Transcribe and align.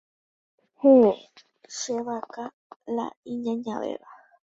Héẽ. 0.81 1.13
Che 1.77 1.95
vaka 2.05 2.43
la 2.95 3.05
iñañavéva. 3.33 4.09